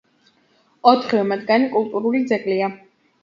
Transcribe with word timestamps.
ოთხივე 0.91 1.27
მათგანი 1.33 1.69
კულტურული 1.75 2.21
ძეგლია. 2.31 2.73